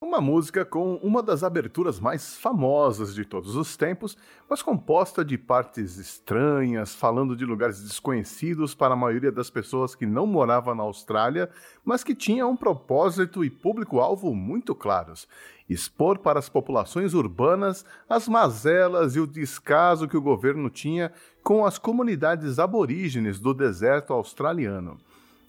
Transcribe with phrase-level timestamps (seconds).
[0.00, 4.16] Uma música com uma das aberturas mais famosas de todos os tempos,
[4.48, 10.06] mas composta de partes estranhas, falando de lugares desconhecidos para a maioria das pessoas que
[10.06, 11.50] não moravam na Austrália,
[11.84, 15.28] mas que tinha um propósito e público-alvo muito claros:
[15.68, 21.12] expor para as populações urbanas as mazelas e o descaso que o governo tinha
[21.42, 24.96] com as comunidades aborígenes do deserto australiano.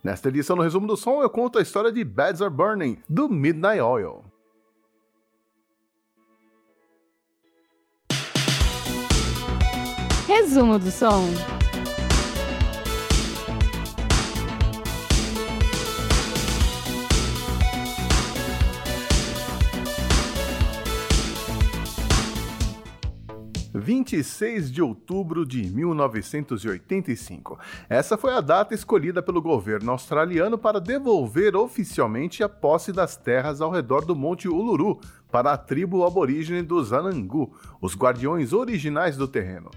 [0.03, 3.29] Nesta edição do Resumo do Som, eu conto a história de Beds Are Burning, do
[3.29, 4.23] Midnight Oil.
[10.41, 11.25] Resumo do som.
[23.73, 27.59] Vinte e seis de outubro de 1985.
[27.89, 33.59] Essa foi a data escolhida pelo governo australiano para devolver oficialmente a posse das terras
[33.59, 39.27] ao redor do Monte Uluru para a tribo aborígene dos Anangu, os guardiões originais do
[39.27, 39.69] terreno.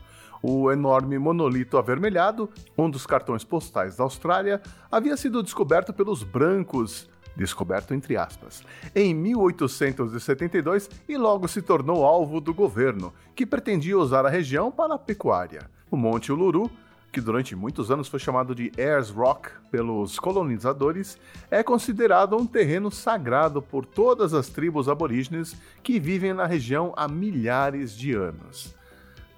[0.42, 7.08] O enorme monolito avermelhado, um dos cartões postais da Austrália, havia sido descoberto pelos brancos
[7.36, 8.62] descoberto entre aspas,
[8.94, 14.94] em 1872 e logo se tornou alvo do governo, que pretendia usar a região para
[14.94, 15.70] a pecuária.
[15.90, 16.70] O Monte Uluru,
[17.10, 21.18] que durante muitos anos foi chamado de Ayers Rock pelos colonizadores,
[21.50, 27.06] é considerado um terreno sagrado por todas as tribos aborígenes que vivem na região há
[27.06, 28.74] milhares de anos.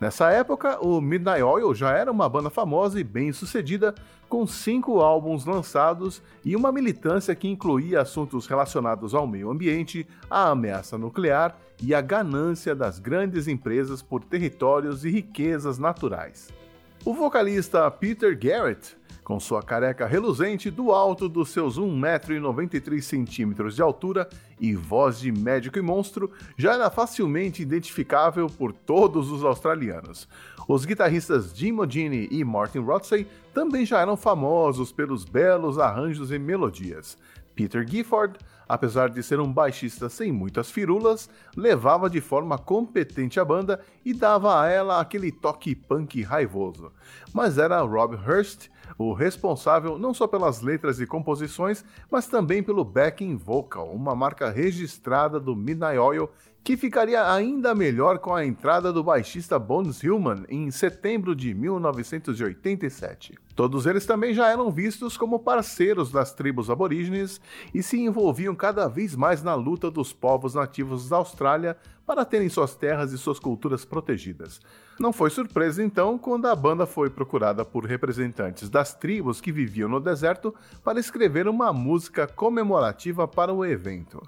[0.00, 3.94] Nessa época, o Midnight Oil já era uma banda famosa e bem sucedida,
[4.28, 10.50] com cinco álbuns lançados e uma militância que incluía assuntos relacionados ao meio ambiente, à
[10.50, 16.48] ameaça nuclear e à ganância das grandes empresas por territórios e riquezas naturais.
[17.04, 24.28] O vocalista Peter Garrett com sua careca reluzente do alto dos seus 1,93m de altura
[24.60, 30.28] e voz de médico e monstro, já era facilmente identificável por todos os australianos.
[30.68, 36.38] Os guitarristas Jim Modini e Martin Rotsey também já eram famosos pelos belos arranjos e
[36.38, 37.16] melodias.
[37.54, 38.38] Peter Gifford,
[38.68, 44.12] apesar de ser um baixista sem muitas firulas, levava de forma competente a banda e
[44.12, 46.92] dava a ela aquele toque punk raivoso.
[47.32, 48.68] Mas era Rob Hurst
[48.98, 54.50] o responsável não só pelas letras e composições, mas também pelo backing vocal, uma marca
[54.50, 56.30] registrada do Midnight Oil
[56.62, 63.34] que ficaria ainda melhor com a entrada do baixista Bones Hillman em setembro de 1987.
[63.54, 67.40] Todos eles também já eram vistos como parceiros das tribos aborígenes
[67.72, 72.48] e se envolviam cada vez mais na luta dos povos nativos da Austrália para terem
[72.48, 74.60] suas terras e suas culturas protegidas.
[74.98, 79.88] Não foi surpresa então quando a banda foi procurada por representantes das tribos que viviam
[79.88, 84.20] no deserto para escrever uma música comemorativa para o evento.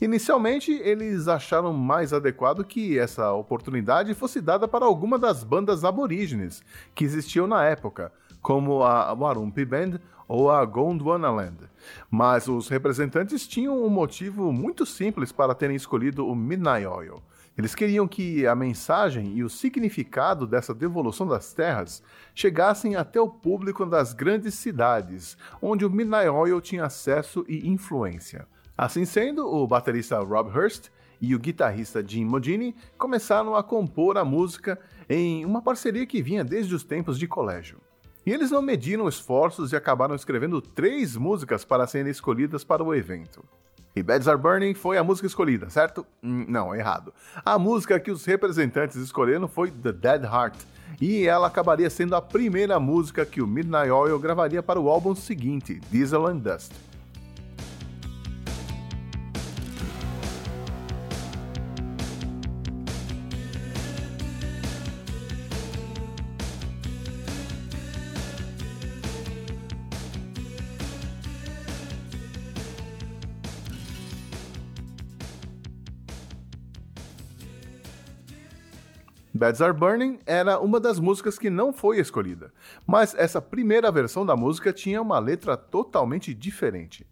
[0.00, 6.62] Inicialmente, eles acharam mais adequado que essa oportunidade fosse dada para alguma das bandas aborígenes
[6.94, 8.10] que existiam na época,
[8.40, 11.68] como a Warumpi Band ou a Gondwanaland.
[12.10, 17.22] Mas os representantes tinham um motivo muito simples para terem escolhido o Midnight Oil.
[17.58, 22.02] Eles queriam que a mensagem e o significado dessa devolução das terras
[22.34, 28.46] chegassem até o público das grandes cidades, onde o Midnight Oil tinha acesso e influência.
[28.78, 30.88] Assim sendo, o baterista Rob Hurst
[31.20, 36.42] e o guitarrista Jim Modini começaram a compor a música em uma parceria que vinha
[36.42, 37.78] desde os tempos de colégio.
[38.24, 42.94] E eles não mediram esforços e acabaram escrevendo três músicas para serem escolhidas para o
[42.94, 43.44] evento.
[43.96, 46.06] E Beds Are Burning foi a música escolhida, certo?
[46.22, 47.12] Hum, não, errado.
[47.44, 50.56] A música que os representantes escolheram foi The Dead Heart,
[51.00, 55.14] e ela acabaria sendo a primeira música que o Midnight Oil gravaria para o álbum
[55.14, 56.72] seguinte, Diesel and Dust.
[79.40, 82.52] Beds Are Burning era uma das músicas que não foi escolhida,
[82.86, 87.06] mas essa primeira versão da música tinha uma letra totalmente diferente.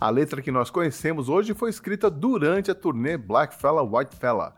[0.00, 4.54] A letra que nós conhecemos hoje foi escrita durante a turnê Black Fella White Fella,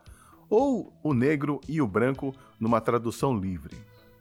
[0.48, 3.76] ou O Negro e o Branco numa tradução livre,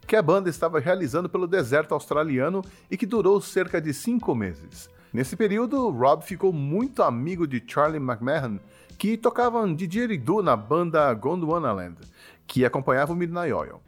[0.07, 4.89] que a banda estava realizando pelo deserto australiano e que durou cerca de cinco meses.
[5.15, 8.59] Nesse período, Rob ficou muito amigo de Charlie McMahon,
[8.97, 11.95] que tocava um didgeridoo na banda Gondwanaland,
[12.45, 13.79] que acompanhava o Midnight Oil.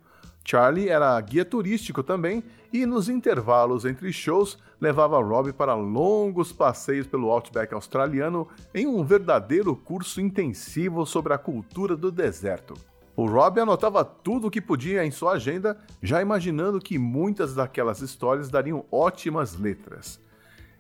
[0.46, 7.06] Charlie era guia turístico também e nos intervalos entre shows levava Rob para longos passeios
[7.06, 12.74] pelo Outback australiano em um verdadeiro curso intensivo sobre a cultura do deserto.
[13.18, 18.00] O Rob anotava tudo o que podia em sua agenda, já imaginando que muitas daquelas
[18.00, 20.26] histórias dariam ótimas letras.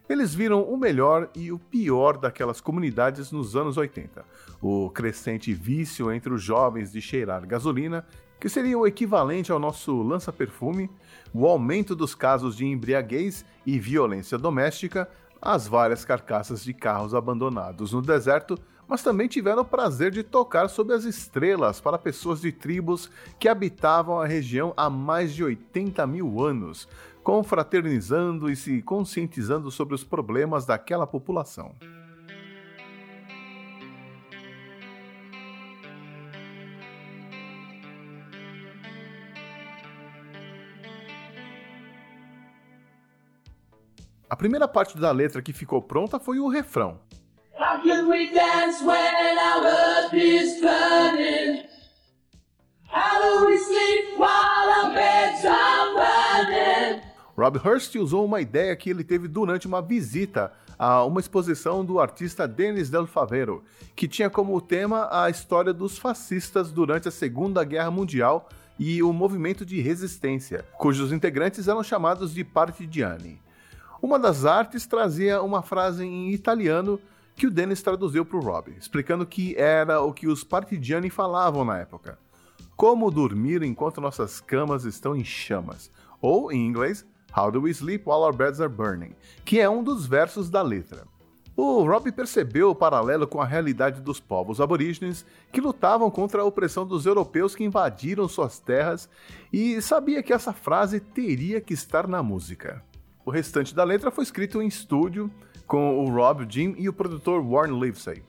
[0.09, 4.23] Eles viram o melhor e o pior daquelas comunidades nos anos 80.
[4.61, 8.05] O crescente vício entre os jovens de cheirar gasolina
[8.39, 10.89] que seria o equivalente ao nosso lança-perfume,
[11.33, 15.09] o aumento dos casos de embriaguez e violência doméstica,
[15.41, 18.57] as várias carcaças de carros abandonados no deserto,
[18.87, 23.49] mas também tiveram o prazer de tocar sob as estrelas para pessoas de tribos que
[23.49, 26.87] habitavam a região há mais de 80 mil anos,
[27.27, 31.75] confraternizando e se conscientizando sobre os problemas daquela população.
[44.29, 46.97] A primeira parte da letra que ficou pronta foi o refrão.
[47.59, 51.65] How can we dance when our earth is burning?
[52.89, 55.66] How do we sleep while our beds are?
[57.37, 61.99] Rob Hurst usou uma ideia que ele teve durante uma visita a uma exposição do
[61.99, 63.63] artista Denis Del Favero,
[63.95, 68.49] que tinha como tema a história dos fascistas durante a Segunda Guerra Mundial
[68.79, 73.39] e o movimento de resistência, cujos integrantes eram chamados de partigiani.
[74.01, 76.99] Uma das artes trazia uma frase em italiano
[77.35, 81.63] que o Dennis traduziu para o Rob, explicando que era o que os partigiani falavam
[81.63, 82.17] na época.
[82.75, 85.91] Como dormir enquanto nossas camas estão em chamas.
[86.19, 87.05] Ou, em inglês,
[87.37, 89.13] How do we sleep while our beds are burning?
[89.45, 91.05] Que é um dos versos da letra.
[91.55, 96.45] O Rob percebeu o paralelo com a realidade dos povos aborígenes que lutavam contra a
[96.45, 99.07] opressão dos europeus que invadiram suas terras
[99.53, 102.83] e sabia que essa frase teria que estar na música.
[103.23, 105.29] O restante da letra foi escrito em estúdio
[105.67, 108.23] com o Rob, Jim e o produtor Warren Livesey.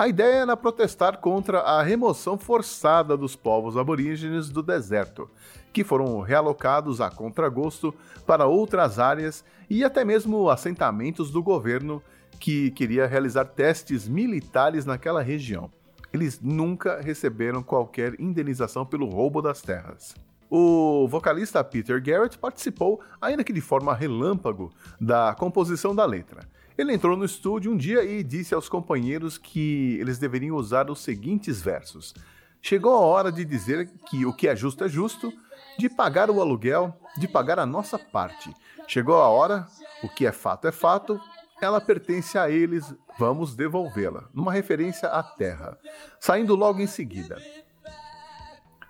[0.00, 5.28] A ideia era protestar contra a remoção forçada dos povos aborígenes do deserto,
[5.72, 7.94] que foram realocados a contragosto
[8.26, 12.02] para outras áreas e até mesmo assentamentos do governo
[12.38, 15.70] que queria realizar testes militares naquela região.
[16.12, 20.14] Eles nunca receberam qualquer indenização pelo roubo das terras.
[20.50, 26.48] O vocalista Peter Garrett participou, ainda que de forma relâmpago, da composição da letra.
[26.76, 31.00] Ele entrou no estúdio um dia e disse aos companheiros que eles deveriam usar os
[31.00, 32.14] seguintes versos:
[32.60, 35.32] Chegou a hora de dizer que o que é justo é justo,
[35.78, 38.54] de pagar o aluguel, de pagar a nossa parte.
[38.86, 39.66] Chegou a hora,
[40.02, 41.20] o que é fato é fato,
[41.60, 44.24] ela pertence a eles, vamos devolvê-la.
[44.32, 45.78] Numa referência à terra.
[46.18, 47.36] Saindo logo em seguida.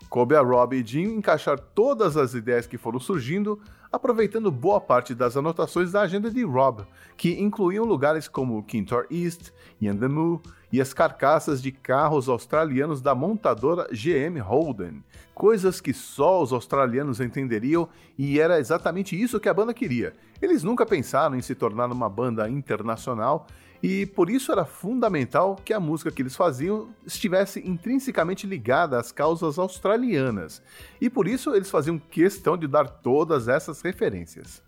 [0.09, 3.61] Coube a Rob e Jim encaixar todas as ideias que foram surgindo,
[3.93, 6.85] aproveitando boa parte das anotações da agenda de Rob,
[7.17, 13.89] que incluíam lugares como Kintor East, Yandamu e as carcaças de carros australianos da montadora
[13.93, 15.03] GM Holden,
[15.35, 17.89] coisas que só os australianos entenderiam
[18.19, 20.15] e era exatamente isso que a banda queria.
[20.41, 23.47] Eles nunca pensaram em se tornar uma banda internacional
[23.83, 29.11] e por isso era fundamental que a música que eles faziam estivesse intrinsecamente ligada às
[29.11, 30.63] causas australianas,
[31.01, 34.63] e por isso eles faziam questão de dar todas essas referências.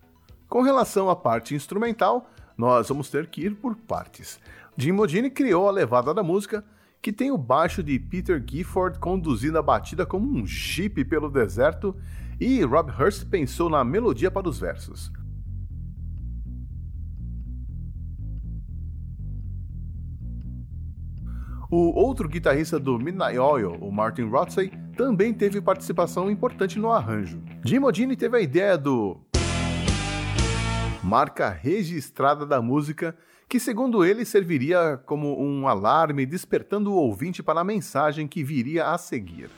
[0.48, 4.40] Com relação à parte instrumental, nós vamos ter que ir por partes.
[4.76, 6.64] Jim Modini criou a levada da música,
[7.00, 11.94] que tem o baixo de Peter Gifford conduzindo a batida como um jeep pelo deserto,
[12.40, 15.12] e Rob Hurst pensou na melodia para os versos.
[21.70, 27.42] O outro guitarrista do Midnight Oil, o Martin Rotsey, também teve participação importante no arranjo.
[27.64, 29.18] Jim Odini teve a ideia do
[31.02, 33.16] marca registrada da música,
[33.52, 38.86] que segundo ele serviria como um alarme despertando o ouvinte para a mensagem que viria
[38.86, 39.50] a seguir.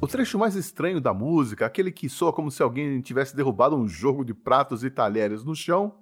[0.00, 3.86] O trecho mais estranho da música, aquele que soa como se alguém tivesse derrubado um
[3.86, 6.00] jogo de pratos e talheres no chão,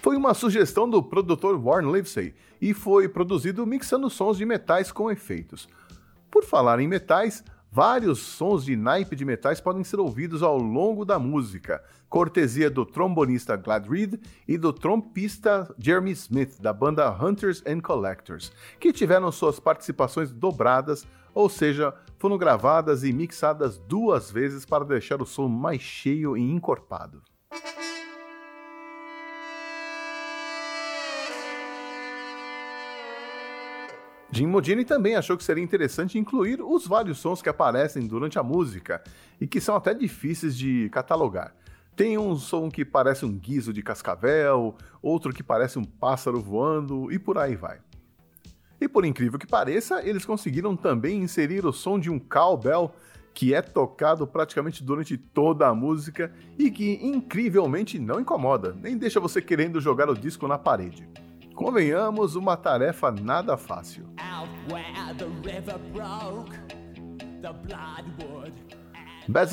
[0.00, 5.10] foi uma sugestão do produtor Warren Livesey e foi produzido mixando sons de metais com
[5.10, 5.68] efeitos.
[6.30, 11.04] Por falar em metais, vários sons de naipe de metais podem ser ouvidos ao longo
[11.04, 14.14] da música, cortesia do trombonista Glad Reed
[14.46, 21.06] e do trompista Jeremy Smith, da banda Hunters and Collectors, que tiveram suas participações dobradas,
[21.32, 26.40] ou seja, foram gravadas e mixadas duas vezes para deixar o som mais cheio e
[26.40, 27.22] encorpado.
[34.32, 38.42] Jim Modini também achou que seria interessante incluir os vários sons que aparecem durante a
[38.42, 39.02] música
[39.40, 41.52] e que são até difíceis de catalogar.
[41.96, 47.10] Tem um som que parece um guiso de cascavel, outro que parece um pássaro voando
[47.12, 47.78] e por aí vai.
[48.80, 52.92] E por incrível que pareça, eles conseguiram também inserir o som de um cowbell
[53.34, 59.20] que é tocado praticamente durante toda a música e que incrivelmente não incomoda, nem deixa
[59.20, 61.08] você querendo jogar o disco na parede.
[61.60, 64.06] Convenhamos, uma tarefa nada fácil.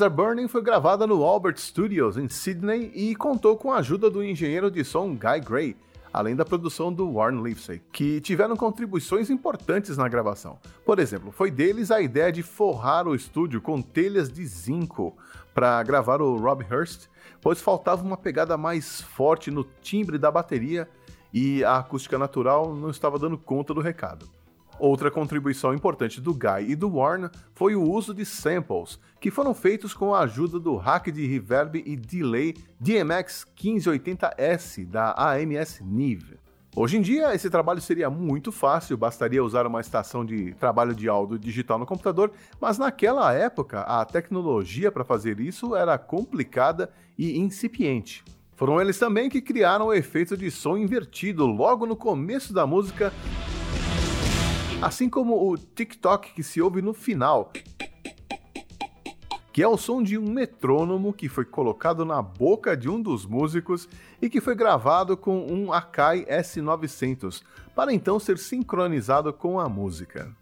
[0.00, 4.24] Are Burning foi gravada no Albert Studios em Sydney e contou com a ajuda do
[4.24, 5.76] engenheiro de som Guy Gray,
[6.10, 10.58] além da produção do Warren Livesey, que tiveram contribuições importantes na gravação.
[10.86, 15.14] Por exemplo, foi deles a ideia de forrar o estúdio com telhas de zinco
[15.52, 17.06] para gravar o Rob Hurst,
[17.38, 20.88] pois faltava uma pegada mais forte no timbre da bateria
[21.32, 24.28] e a acústica natural não estava dando conta do recado.
[24.78, 29.52] Outra contribuição importante do Guy e do Warren foi o uso de samples, que foram
[29.52, 36.38] feitos com a ajuda do hack de reverb e delay DMX 1580S da AMS Nive.
[36.76, 41.08] Hoje em dia, esse trabalho seria muito fácil, bastaria usar uma estação de trabalho de
[41.08, 42.30] áudio digital no computador,
[42.60, 48.24] mas naquela época a tecnologia para fazer isso era complicada e incipiente.
[48.58, 53.12] Foram eles também que criaram o efeito de som invertido logo no começo da música,
[54.82, 57.52] assim como o TikTok que se ouve no final,
[59.52, 63.24] que é o som de um metrônomo que foi colocado na boca de um dos
[63.24, 63.88] músicos
[64.20, 67.44] e que foi gravado com um Akai S900,
[67.76, 70.36] para então ser sincronizado com a música.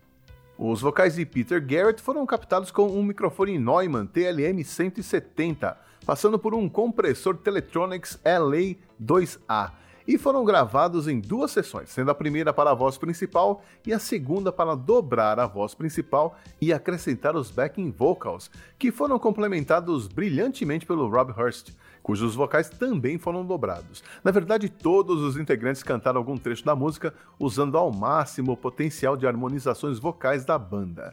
[0.58, 6.54] Os vocais de Peter Garrett foram captados com um microfone Neumann TLM 170, passando por
[6.54, 9.72] um compressor Teletronics LA2A,
[10.08, 13.98] e foram gravados em duas sessões, sendo a primeira para a voz principal e a
[13.98, 20.86] segunda para dobrar a voz principal e acrescentar os backing vocals, que foram complementados brilhantemente
[20.86, 21.72] pelo Rob Hurst,
[22.06, 24.00] cujos vocais também foram dobrados.
[24.22, 29.16] Na verdade, todos os integrantes cantaram algum trecho da música usando ao máximo o potencial
[29.16, 31.12] de harmonizações vocais da banda.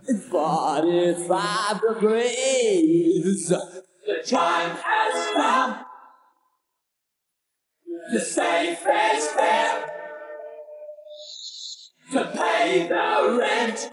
[12.12, 13.89] To pay the rent,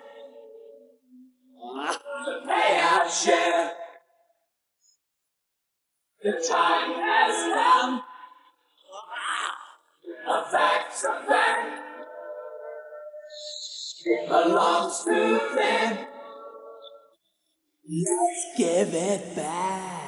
[2.27, 3.80] to pay our share.
[6.23, 8.03] The time has come.
[10.29, 11.83] A fact's a fact.
[14.05, 15.99] It belongs to them.
[17.89, 20.00] Let's give it back.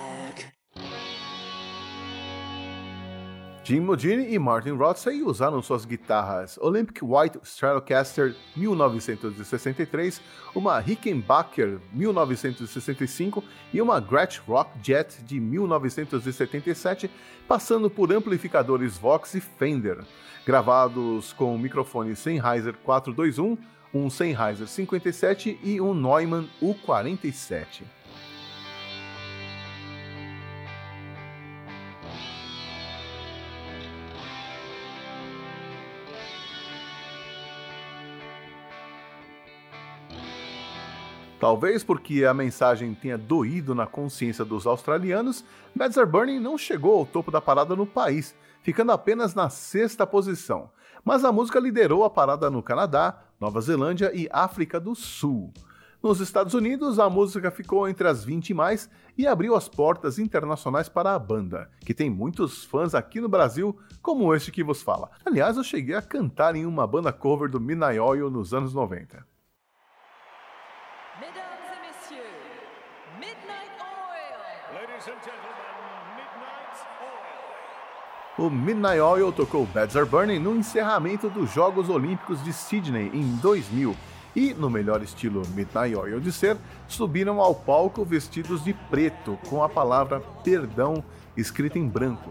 [3.64, 10.20] Jim Modini e Martin Rothsey usaram suas guitarras Olympic White Stratocaster 1963,
[10.52, 17.08] uma Rickenbacker 1965 e uma Gretsch Rock Jet de 1977,
[17.46, 19.98] passando por amplificadores Vox e Fender,
[20.44, 23.56] gravados com microfones Sennheiser 421
[23.94, 27.82] um Sennheiser 57 e um Neumann U47.
[41.42, 45.44] Talvez porque a mensagem tenha doído na consciência dos australianos,
[45.74, 48.32] Beds Burning não chegou ao topo da parada no país,
[48.62, 50.70] ficando apenas na sexta posição.
[51.04, 55.52] Mas a música liderou a parada no Canadá, Nova Zelândia e África do Sul.
[56.00, 60.88] Nos Estados Unidos, a música ficou entre as 20 mais e abriu as portas internacionais
[60.88, 65.10] para a banda, que tem muitos fãs aqui no Brasil, como este que vos fala.
[65.26, 69.31] Aliás, eu cheguei a cantar em uma banda cover do Midnight Oil nos anos 90.
[78.42, 83.36] O Midnight Oil tocou Beds Are Burning no encerramento dos Jogos Olímpicos de Sydney em
[83.36, 83.94] 2000
[84.34, 86.56] e, no melhor estilo Midnight Oil de ser,
[86.88, 91.04] subiram ao palco vestidos de preto com a palavra perdão
[91.36, 92.30] escrita em branco.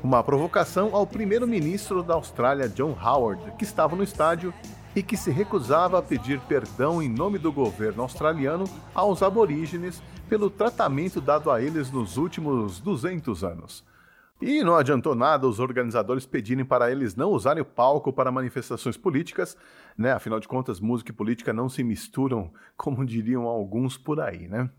[0.00, 4.54] Uma provocação ao primeiro-ministro da Austrália, John Howard, que estava no estádio
[4.94, 8.62] e que se recusava a pedir perdão em nome do governo australiano
[8.94, 13.97] aos aborígenes pelo tratamento dado a eles nos últimos 200 anos.
[14.40, 18.96] E não adiantou nada os organizadores pedirem para eles não usarem o palco para manifestações
[18.96, 19.56] políticas,
[19.96, 20.12] né?
[20.12, 24.70] Afinal de contas, música e política não se misturam, como diriam alguns por aí, né?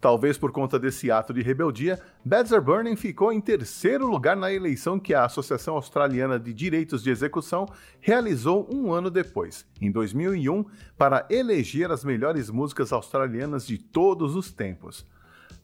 [0.00, 4.50] Talvez por conta desse ato de rebeldia, Beds Are Burning ficou em terceiro lugar na
[4.50, 7.66] eleição que a Associação Australiana de Direitos de Execução
[8.00, 10.64] realizou um ano depois, em 2001,
[10.96, 15.06] para eleger as melhores músicas australianas de todos os tempos.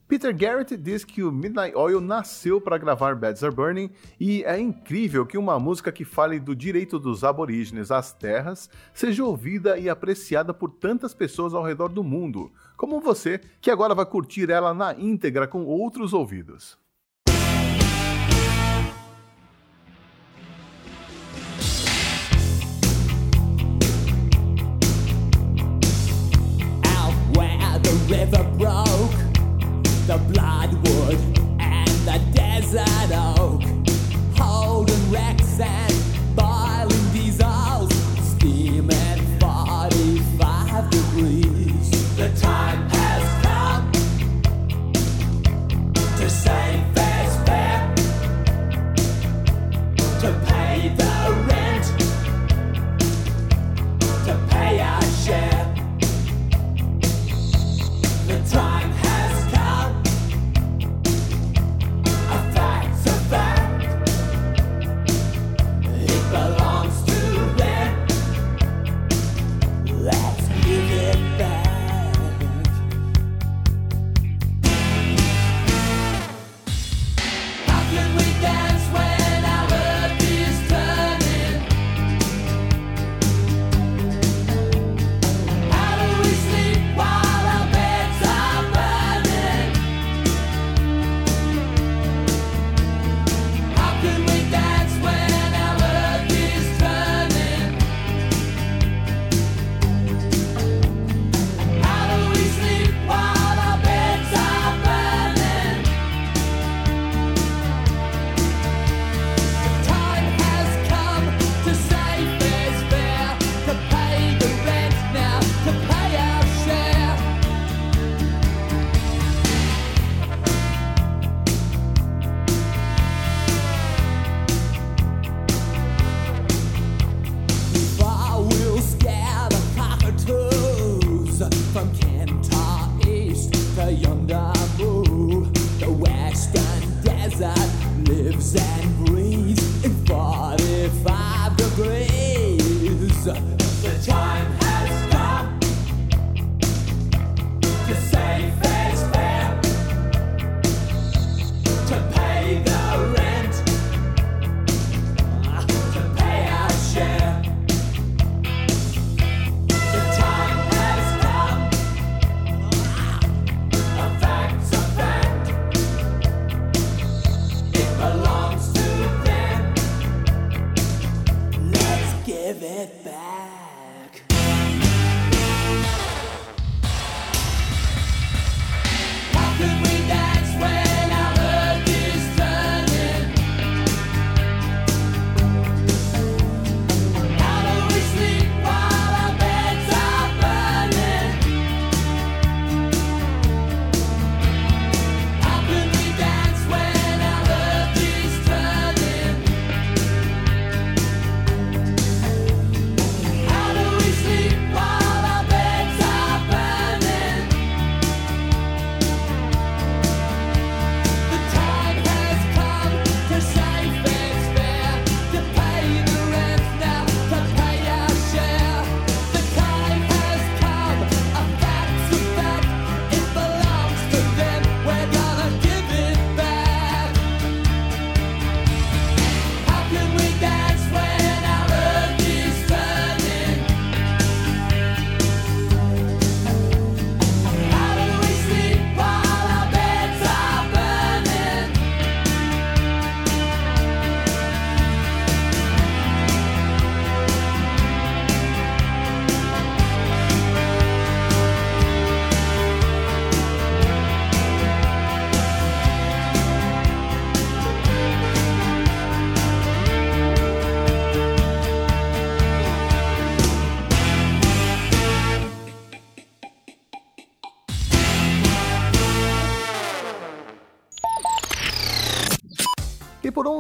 [0.08, 4.56] Peter Garrett diz que o Midnight Oil nasceu para gravar Beds Are Burning e é
[4.56, 9.88] incrível que uma música que fale do direito dos aborígenes às terras seja ouvida e
[9.88, 14.72] apreciada por tantas pessoas ao redor do mundo, como você, que agora vai curtir ela
[14.72, 16.78] na íntegra com outros ouvidos.
[26.84, 28.44] Out where the river
[30.06, 31.18] the bloodwood
[31.58, 33.60] and the desert oak,
[34.38, 35.95] holding wrecks and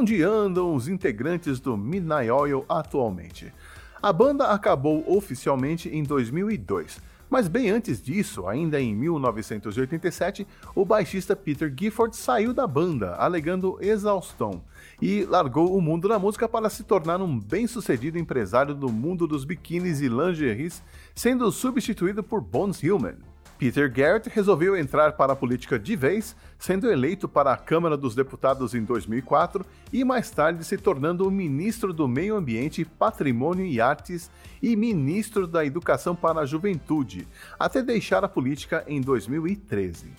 [0.06, 3.52] onde andam os integrantes do Midnight Oil atualmente?
[4.00, 11.34] A banda acabou oficialmente em 2002, Mas bem antes disso, ainda em 1987, o baixista
[11.34, 14.62] Peter Gifford saiu da banda, alegando exaustão,
[15.02, 19.44] e largou o mundo da música para se tornar um bem-sucedido empresário do mundo dos
[19.44, 20.84] biquínis e lingeries,
[21.16, 23.16] sendo substituído por Bones Hillman.
[23.58, 28.14] Peter Garrett resolveu entrar para a política de vez, sendo eleito para a Câmara dos
[28.14, 33.80] Deputados em 2004 e mais tarde se tornando o ministro do Meio Ambiente, Patrimônio e
[33.80, 34.30] Artes
[34.62, 37.26] e ministro da Educação para a Juventude,
[37.58, 40.12] até deixar a política em 2013.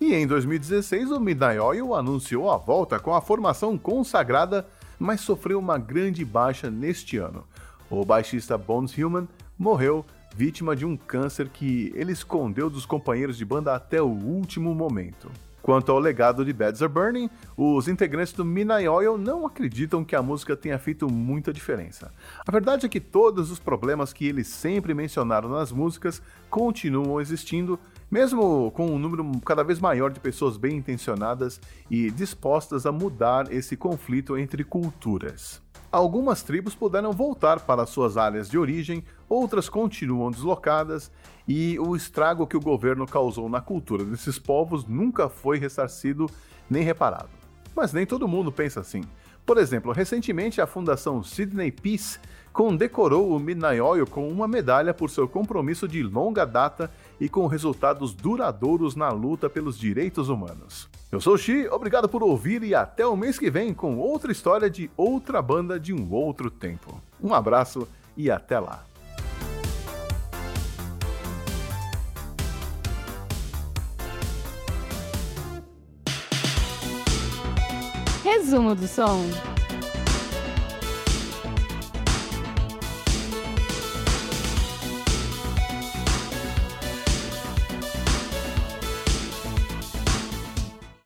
[0.00, 4.66] E em 2016, o Midnight Oil anunciou a volta com a formação consagrada,
[4.98, 7.44] mas sofreu uma grande baixa neste ano.
[7.90, 10.04] O baixista Bones Hillman morreu
[10.38, 15.28] vítima de um câncer que ele escondeu dos companheiros de banda até o último momento.
[15.60, 20.14] Quanto ao legado de Beds Are Burning, os integrantes do Midnight Oil não acreditam que
[20.14, 22.12] a música tenha feito muita diferença.
[22.46, 27.76] A verdade é que todos os problemas que eles sempre mencionaram nas músicas continuam existindo,
[28.10, 33.52] mesmo com um número cada vez maior de pessoas bem intencionadas e dispostas a mudar
[33.52, 35.62] esse conflito entre culturas.
[35.90, 41.10] Algumas tribos puderam voltar para suas áreas de origem, outras continuam deslocadas,
[41.46, 46.26] e o estrago que o governo causou na cultura desses povos nunca foi ressarcido
[46.68, 47.30] nem reparado.
[47.74, 49.02] Mas nem todo mundo pensa assim.
[49.46, 52.18] Por exemplo, recentemente a Fundação Sydney Peace
[52.52, 58.14] condecorou o Midnight com uma medalha por seu compromisso de longa data e com resultados
[58.14, 60.88] duradouros na luta pelos direitos humanos.
[61.10, 64.30] Eu sou o Xi, obrigado por ouvir e até o mês que vem com outra
[64.30, 67.00] história de outra banda de um outro tempo.
[67.22, 68.84] Um abraço e até lá.
[78.22, 79.57] Resumo do som.